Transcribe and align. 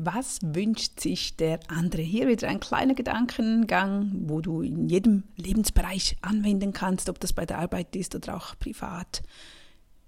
Was 0.00 0.38
wünscht 0.42 1.00
sich 1.00 1.34
der 1.34 1.58
andere? 1.66 2.02
Hier 2.02 2.28
wieder 2.28 2.46
ein 2.46 2.60
kleiner 2.60 2.94
Gedankengang, 2.94 4.12
wo 4.28 4.40
du 4.40 4.62
in 4.62 4.88
jedem 4.88 5.24
Lebensbereich 5.34 6.16
anwenden 6.20 6.72
kannst, 6.72 7.08
ob 7.08 7.18
das 7.18 7.32
bei 7.32 7.44
der 7.44 7.58
Arbeit 7.58 7.96
ist 7.96 8.14
oder 8.14 8.36
auch 8.36 8.56
privat, 8.60 9.24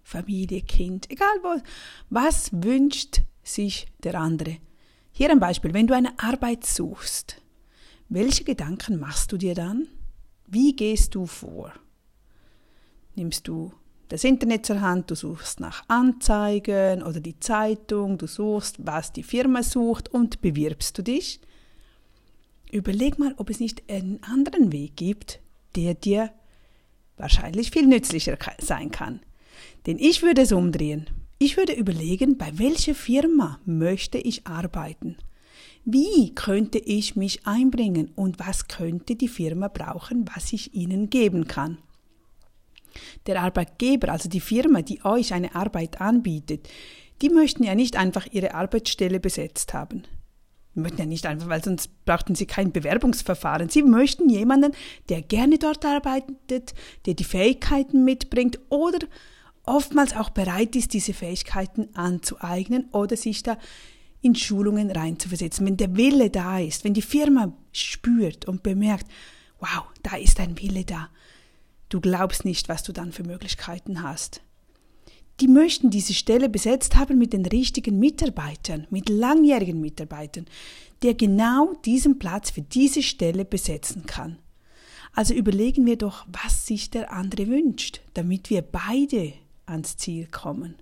Familie, 0.05 0.63
Kind, 0.63 1.11
egal 1.11 1.35
wo. 1.43 1.61
Was 2.09 2.51
wünscht 2.53 3.23
sich 3.43 3.89
der 4.05 4.15
andere? 4.15 4.58
Hier 5.11 5.29
ein 5.29 5.40
Beispiel, 5.40 5.74
wenn 5.74 5.88
du 5.88 5.97
eine 5.97 6.17
Arbeit 6.21 6.65
suchst, 6.65 7.43
welche 8.09 8.45
Gedanken 8.45 9.01
machst 9.01 9.33
du 9.33 9.38
dir 9.38 9.57
dann? 9.57 9.88
Wie 10.47 10.77
gehst 10.77 11.17
du 11.17 11.27
vor? 11.27 11.72
Nimmst 13.17 13.49
du 13.49 13.72
das 14.11 14.24
Internet 14.24 14.67
zur 14.67 14.81
Hand, 14.81 15.08
du 15.11 15.15
suchst 15.15 15.61
nach 15.61 15.85
Anzeigen 15.87 17.05
oder 17.05 17.20
die 17.20 17.38
Zeitung, 17.38 18.19
du 18.19 18.27
suchst, 18.27 18.84
was 18.84 19.12
die 19.12 19.23
Firma 19.23 19.62
sucht 19.62 20.09
und 20.09 20.41
bewirbst 20.41 20.98
du 20.98 21.02
dich. 21.02 21.41
Überleg 22.73 23.20
mal, 23.20 23.34
ob 23.36 23.50
es 23.50 23.60
nicht 23.60 23.88
einen 23.88 24.20
anderen 24.24 24.73
Weg 24.73 24.96
gibt, 24.96 25.38
der 25.77 25.95
dir 25.95 26.33
wahrscheinlich 27.16 27.70
viel 27.70 27.86
nützlicher 27.86 28.36
sein 28.59 28.91
kann. 28.91 29.20
Denn 29.86 29.96
ich 29.98 30.22
würde 30.22 30.42
es 30.42 30.50
umdrehen. 30.50 31.06
Ich 31.38 31.56
würde 31.56 31.72
überlegen, 31.72 32.36
bei 32.36 32.58
welcher 32.58 32.97
Firma 32.97 33.61
möchte 33.64 34.19
ich 34.19 34.45
arbeiten? 34.45 35.19
Wie 35.84 36.34
könnte 36.34 36.78
ich 36.78 37.14
mich 37.14 37.47
einbringen 37.47 38.11
und 38.16 38.41
was 38.41 38.66
könnte 38.66 39.14
die 39.14 39.28
Firma 39.28 39.69
brauchen, 39.69 40.28
was 40.34 40.52
ich 40.52 40.74
ihnen 40.74 41.11
geben 41.11 41.47
kann? 41.47 41.78
Der 43.27 43.40
Arbeitgeber, 43.42 44.10
also 44.10 44.28
die 44.28 44.40
Firma, 44.40 44.82
die 44.82 45.04
euch 45.04 45.32
eine 45.32 45.54
Arbeit 45.54 46.00
anbietet, 46.00 46.68
die 47.22 47.28
möchten 47.28 47.64
ja 47.64 47.74
nicht 47.74 47.96
einfach 47.96 48.27
ihre 48.30 48.54
Arbeitsstelle 48.54 49.20
besetzt 49.20 49.74
haben. 49.74 50.04
Die 50.74 50.80
möchten 50.80 50.98
ja 50.98 51.06
nicht 51.06 51.27
einfach, 51.27 51.48
weil 51.48 51.62
sonst 51.62 52.05
brauchten 52.05 52.34
sie 52.34 52.47
kein 52.47 52.72
Bewerbungsverfahren. 52.72 53.69
Sie 53.69 53.83
möchten 53.83 54.28
jemanden, 54.28 54.72
der 55.08 55.20
gerne 55.20 55.58
dort 55.58 55.84
arbeitet, 55.84 56.75
der 57.06 57.14
die 57.14 57.25
Fähigkeiten 57.25 58.05
mitbringt 58.05 58.60
oder 58.69 59.00
oftmals 59.64 60.14
auch 60.14 60.30
bereit 60.30 60.77
ist, 60.77 60.94
diese 60.94 61.12
Fähigkeiten 61.12 61.88
anzueignen 61.94 62.88
oder 62.92 63.16
sich 63.16 63.42
da 63.42 63.58
in 64.22 64.34
Schulungen 64.34 64.91
reinzuversetzen. 64.91 65.66
Wenn 65.66 65.77
der 65.77 65.97
Wille 65.97 66.30
da 66.30 66.58
ist, 66.58 66.84
wenn 66.84 66.94
die 66.94 67.03
Firma 67.03 67.53
spürt 67.72 68.47
und 68.47 68.62
bemerkt, 68.62 69.06
wow, 69.58 69.84
da 70.03 70.16
ist 70.16 70.41
ein 70.41 70.58
Wille 70.60 70.84
da, 70.84 71.08
Du 71.91 72.00
glaubst 72.00 72.44
nicht, 72.44 72.69
was 72.69 72.84
du 72.84 72.92
dann 72.92 73.12
für 73.12 73.24
Möglichkeiten 73.24 74.02
hast. 74.02 74.41
Die 75.41 75.48
möchten 75.48 75.91
diese 75.91 76.14
Stelle 76.14 76.48
besetzt 76.48 76.97
haben 76.97 77.19
mit 77.19 77.32
den 77.32 77.44
richtigen 77.44 77.98
Mitarbeitern, 77.98 78.86
mit 78.91 79.08
langjährigen 79.08 79.80
Mitarbeitern, 79.80 80.47
der 81.02 81.14
genau 81.14 81.74
diesen 81.84 82.19
Platz 82.19 82.50
für 82.50 82.62
diese 82.62 83.02
Stelle 83.02 83.44
besetzen 83.44 84.06
kann. 84.06 84.38
Also 85.14 85.34
überlegen 85.34 85.84
wir 85.86 85.97
doch, 85.97 86.27
was 86.30 86.66
sich 86.66 86.91
der 86.91 87.12
andere 87.12 87.48
wünscht, 87.48 88.00
damit 88.14 88.50
wir 88.50 88.62
beide 88.62 89.32
ans 89.66 89.97
Ziel 89.97 90.28
kommen. 90.28 90.77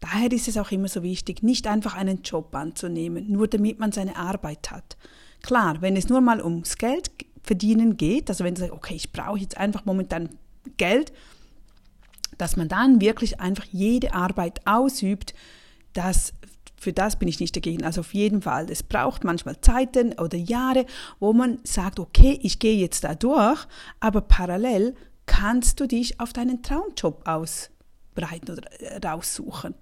Daher 0.00 0.32
ist 0.32 0.48
es 0.48 0.56
auch 0.56 0.72
immer 0.72 0.88
so 0.88 1.04
wichtig, 1.04 1.44
nicht 1.44 1.68
einfach 1.68 1.94
einen 1.94 2.22
Job 2.22 2.52
anzunehmen, 2.56 3.30
nur 3.30 3.46
damit 3.46 3.78
man 3.78 3.92
seine 3.92 4.16
Arbeit 4.16 4.72
hat. 4.72 4.96
Klar, 5.42 5.80
wenn 5.80 5.96
es 5.96 6.08
nur 6.08 6.20
mal 6.20 6.42
ums 6.42 6.76
Geld 6.76 7.10
verdienen 7.42 7.96
geht, 7.96 8.28
also 8.28 8.44
wenn 8.44 8.54
du 8.54 8.60
sagst, 8.60 8.74
okay, 8.74 8.94
ich 8.94 9.12
brauche 9.12 9.38
jetzt 9.38 9.56
einfach 9.56 9.84
momentan 9.84 10.30
Geld, 10.76 11.12
dass 12.38 12.56
man 12.56 12.68
dann 12.68 13.00
wirklich 13.00 13.40
einfach 13.40 13.64
jede 13.70 14.14
Arbeit 14.14 14.66
ausübt, 14.66 15.34
das 15.92 16.32
für 16.82 16.92
das 16.92 17.16
bin 17.16 17.28
ich 17.28 17.38
nicht 17.38 17.54
dagegen. 17.54 17.84
Also 17.84 18.00
auf 18.00 18.12
jeden 18.12 18.42
Fall. 18.42 18.68
Es 18.68 18.82
braucht 18.82 19.22
manchmal 19.22 19.60
Zeiten 19.60 20.18
oder 20.18 20.36
Jahre, 20.36 20.84
wo 21.20 21.32
man 21.32 21.60
sagt, 21.62 22.00
okay, 22.00 22.40
ich 22.42 22.58
gehe 22.58 22.76
jetzt 22.76 23.04
da 23.04 23.14
durch, 23.14 23.64
aber 24.00 24.20
parallel 24.20 24.96
kannst 25.24 25.78
du 25.78 25.86
dich 25.86 26.18
auf 26.18 26.32
deinen 26.32 26.62
Traumjob 26.62 27.26
ausbreiten 27.26 28.50
oder 28.50 28.68
äh, 28.80 29.06
raussuchen. 29.06 29.74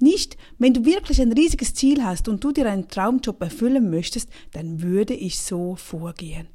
Nicht, 0.00 0.38
wenn 0.58 0.72
du 0.72 0.84
wirklich 0.86 1.20
ein 1.20 1.32
riesiges 1.32 1.74
Ziel 1.74 2.02
hast 2.02 2.26
und 2.26 2.42
du 2.42 2.52
dir 2.52 2.66
einen 2.70 2.88
Traumjob 2.88 3.40
erfüllen 3.42 3.90
möchtest, 3.90 4.30
dann 4.52 4.80
würde 4.82 5.14
ich 5.14 5.40
so 5.40 5.76
vorgehen. 5.76 6.48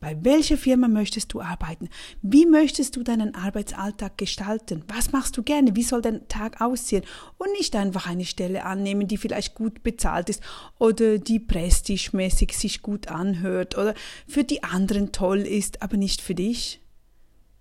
Bei 0.00 0.16
welcher 0.22 0.56
Firma 0.56 0.86
möchtest 0.86 1.32
du 1.32 1.40
arbeiten? 1.40 1.88
Wie 2.22 2.46
möchtest 2.46 2.94
du 2.94 3.02
deinen 3.02 3.34
Arbeitsalltag 3.34 4.16
gestalten? 4.16 4.84
Was 4.86 5.10
machst 5.10 5.36
du 5.36 5.42
gerne? 5.42 5.74
Wie 5.74 5.82
soll 5.82 6.02
dein 6.02 6.28
Tag 6.28 6.60
aussehen? 6.60 7.04
Und 7.36 7.50
nicht 7.52 7.74
einfach 7.74 8.06
eine 8.06 8.24
Stelle 8.24 8.64
annehmen, 8.64 9.08
die 9.08 9.16
vielleicht 9.16 9.54
gut 9.54 9.82
bezahlt 9.82 10.28
ist 10.28 10.40
oder 10.78 11.18
die 11.18 11.40
prestigemäßig 11.40 12.56
sich 12.56 12.82
gut 12.82 13.08
anhört 13.08 13.76
oder 13.76 13.94
für 14.28 14.44
die 14.44 14.62
anderen 14.62 15.10
toll 15.10 15.40
ist, 15.40 15.82
aber 15.82 15.96
nicht 15.96 16.20
für 16.20 16.36
dich. 16.36 16.80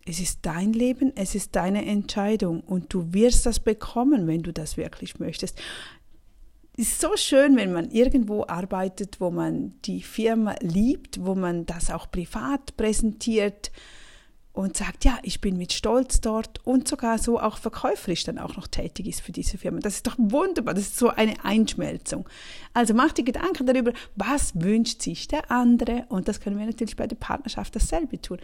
Es 0.10 0.22
ist 0.22 0.40
dein 0.44 0.72
Leben, 0.72 1.12
es 1.16 1.36
ist 1.36 1.56
deine 1.58 1.86
Entscheidung 1.86 2.62
und 2.62 2.94
du 2.94 3.14
wirst 3.14 3.46
das 3.46 3.60
bekommen, 3.60 4.26
wenn 4.26 4.42
du 4.42 4.54
das 4.54 4.78
wirklich 4.78 5.20
möchtest. 5.20 5.60
Es 6.78 6.88
ist 6.88 7.02
so 7.02 7.18
schön, 7.18 7.58
wenn 7.58 7.74
man 7.74 7.92
irgendwo 7.92 8.46
arbeitet, 8.48 9.20
wo 9.20 9.32
man 9.32 9.74
die 9.84 10.02
Firma 10.02 10.56
liebt, 10.62 11.26
wo 11.26 11.36
man 11.36 11.66
das 11.66 11.92
auch 11.92 12.10
privat 12.10 12.78
präsentiert 12.78 13.72
und 14.58 14.76
sagt, 14.76 15.06
ja, 15.06 15.20
ich 15.22 15.40
bin 15.40 15.56
mit 15.56 15.72
Stolz 15.72 16.20
dort 16.20 16.66
und 16.66 16.88
sogar 16.88 17.20
so 17.20 17.40
auch 17.40 17.60
verkäuferisch 17.60 18.24
dann 18.24 18.40
auch 18.40 18.58
noch 18.58 18.68
tätig 18.68 19.06
ist 19.06 19.22
für 19.22 19.32
diese 19.32 19.60
Firma. 19.60 19.80
Das 19.82 19.94
ist 19.94 20.08
doch 20.08 20.16
wunderbar, 20.18 20.74
das 20.74 20.86
ist 20.86 20.98
so 20.98 21.10
eine 21.10 21.46
Einschmelzung. 21.46 22.28
Also 22.74 22.96
mach 22.96 23.12
dir 23.12 23.24
Gedanken 23.24 23.68
darüber, 23.68 23.94
was 24.16 24.60
wünscht 24.60 25.04
sich 25.04 25.28
der 25.28 25.52
andere 25.52 26.06
und 26.10 26.28
das 26.28 26.42
können 26.42 26.58
wir 26.58 26.66
natürlich 26.66 26.96
bei 26.96 27.06
der 27.06 27.18
Partnerschaft 27.18 27.76
dasselbe 27.76 28.20
tun. 28.20 28.40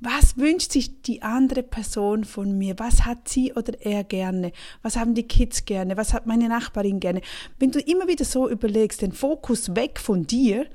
Was 0.00 0.38
wünscht 0.38 0.72
sich 0.72 1.02
die 1.02 1.20
andere 1.20 1.62
Person 1.62 2.24
von 2.24 2.56
mir? 2.56 2.78
Was 2.78 3.04
hat 3.04 3.28
sie 3.28 3.52
oder 3.52 3.74
er 3.84 4.04
gerne? 4.04 4.52
Was 4.80 4.96
haben 4.96 5.14
die 5.14 5.28
Kids 5.28 5.66
gerne? 5.66 5.98
Was 5.98 6.14
hat 6.14 6.26
meine 6.26 6.48
Nachbarin 6.48 6.98
gerne? 6.98 7.20
Wenn 7.58 7.72
du 7.72 7.80
immer 7.80 8.08
wieder 8.08 8.24
so 8.24 8.48
überlegst, 8.48 9.02
den 9.02 9.12
Fokus 9.12 9.76
weg 9.76 9.98
von 9.98 10.26
dir, 10.26 10.66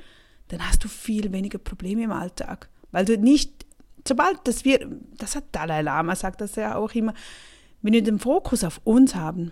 dann 0.50 0.68
hast 0.70 0.84
du 0.84 0.88
viel 0.88 1.32
weniger 1.32 1.58
Probleme 1.58 2.04
im 2.04 2.12
Alltag. 2.12 2.70
Weil 2.92 3.06
du 3.06 3.18
nicht, 3.18 3.66
sobald 4.08 4.40
das 4.46 4.66
wir, 4.66 4.88
das 5.18 5.36
hat 5.36 5.46
Dalai 5.52 5.82
Lama 5.82 6.16
sagt 6.16 6.42
das 6.42 6.56
ja 6.56 6.76
auch 6.76 6.94
immer, 6.94 7.14
wenn 7.82 7.94
wir 7.94 8.04
den 8.04 8.20
Fokus 8.20 8.64
auf 8.64 8.82
uns 8.84 9.16
haben, 9.16 9.52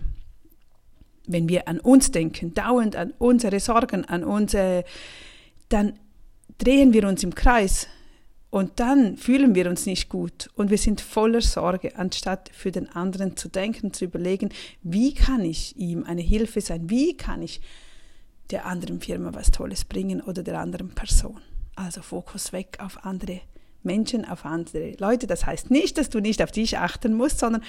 wenn 1.27 1.49
wir 1.49 1.67
an 1.67 1.79
uns 1.79 2.11
denken, 2.11 2.53
dauernd 2.53 2.95
an 2.95 3.13
unsere 3.17 3.59
Sorgen, 3.59 4.05
an 4.05 4.23
unsere, 4.23 4.83
dann 5.69 5.99
drehen 6.57 6.93
wir 6.93 7.07
uns 7.07 7.23
im 7.23 7.35
Kreis 7.35 7.87
und 8.49 8.79
dann 8.79 9.17
fühlen 9.17 9.55
wir 9.55 9.69
uns 9.69 9.85
nicht 9.85 10.09
gut. 10.09 10.49
Und 10.55 10.69
wir 10.69 10.77
sind 10.77 10.99
voller 10.99 11.41
Sorge, 11.41 11.95
anstatt 11.95 12.49
für 12.53 12.71
den 12.71 12.89
anderen 12.89 13.37
zu 13.37 13.47
denken, 13.47 13.93
zu 13.93 14.05
überlegen, 14.05 14.49
wie 14.83 15.13
kann 15.13 15.41
ich 15.41 15.77
ihm 15.77 16.03
eine 16.03 16.21
Hilfe 16.21 16.61
sein, 16.61 16.89
wie 16.89 17.15
kann 17.15 17.41
ich 17.41 17.61
der 18.51 18.65
anderen 18.65 18.99
Firma 18.99 19.33
was 19.33 19.51
Tolles 19.51 19.85
bringen 19.85 20.21
oder 20.21 20.43
der 20.43 20.59
anderen 20.59 20.89
Person. 20.89 21.39
Also 21.75 22.01
Fokus 22.01 22.51
weg 22.51 22.77
auf 22.81 23.05
andere 23.05 23.39
Menschen, 23.83 24.25
auf 24.25 24.45
andere 24.45 24.95
Leute. 24.99 25.27
Das 25.27 25.45
heißt 25.45 25.71
nicht, 25.71 25.97
dass 25.97 26.09
du 26.09 26.19
nicht 26.19 26.41
auf 26.41 26.51
dich 26.51 26.77
achten 26.77 27.13
musst, 27.13 27.39
sondern 27.39 27.63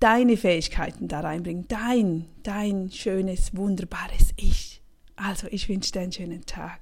deine 0.00 0.36
Fähigkeiten 0.36 1.08
da 1.08 1.20
reinbringen, 1.20 1.66
dein, 1.68 2.26
dein 2.42 2.90
schönes, 2.90 3.56
wunderbares 3.56 4.30
Ich. 4.36 4.82
Also 5.16 5.46
ich 5.50 5.68
wünsche 5.68 5.92
dir 5.92 6.00
einen 6.00 6.12
schönen 6.12 6.44
Tag. 6.44 6.80